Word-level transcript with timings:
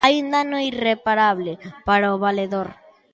Hai 0.05 0.15
un 0.23 0.27
dano 0.35 0.57
irreparable 0.71 1.51
para 1.87 2.13
o 2.15 2.21
valedor. 2.25 2.67